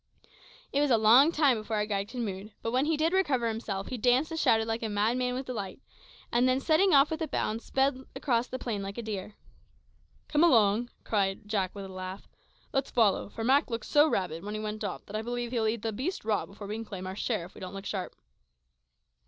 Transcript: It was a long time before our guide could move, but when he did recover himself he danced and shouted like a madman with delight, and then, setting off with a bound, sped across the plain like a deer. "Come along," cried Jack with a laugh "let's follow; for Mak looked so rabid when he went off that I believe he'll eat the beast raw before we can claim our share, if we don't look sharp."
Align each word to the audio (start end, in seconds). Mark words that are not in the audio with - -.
It 0.73 0.81
was 0.81 0.89
a 0.89 0.97
long 0.97 1.31
time 1.31 1.57
before 1.57 1.75
our 1.77 1.85
guide 1.85 2.09
could 2.09 2.21
move, 2.21 2.55
but 2.63 2.71
when 2.71 2.85
he 2.85 2.97
did 2.97 3.13
recover 3.13 3.47
himself 3.47 3.89
he 3.89 3.99
danced 3.99 4.31
and 4.31 4.39
shouted 4.39 4.67
like 4.67 4.81
a 4.81 4.89
madman 4.89 5.35
with 5.35 5.45
delight, 5.45 5.79
and 6.31 6.49
then, 6.49 6.59
setting 6.59 6.91
off 6.91 7.11
with 7.11 7.21
a 7.21 7.27
bound, 7.27 7.61
sped 7.61 7.99
across 8.15 8.47
the 8.47 8.57
plain 8.57 8.81
like 8.81 8.97
a 8.97 9.03
deer. 9.03 9.35
"Come 10.27 10.43
along," 10.43 10.89
cried 11.03 11.47
Jack 11.47 11.75
with 11.75 11.85
a 11.85 11.89
laugh 11.89 12.27
"let's 12.73 12.89
follow; 12.89 13.29
for 13.29 13.43
Mak 13.43 13.69
looked 13.69 13.85
so 13.85 14.07
rabid 14.07 14.43
when 14.43 14.55
he 14.55 14.59
went 14.59 14.83
off 14.83 15.05
that 15.05 15.15
I 15.15 15.21
believe 15.21 15.51
he'll 15.51 15.67
eat 15.67 15.83
the 15.83 15.93
beast 15.93 16.25
raw 16.25 16.47
before 16.47 16.65
we 16.65 16.77
can 16.77 16.83
claim 16.85 17.05
our 17.05 17.15
share, 17.15 17.45
if 17.45 17.53
we 17.53 17.61
don't 17.61 17.75
look 17.75 17.85
sharp." 17.85 18.15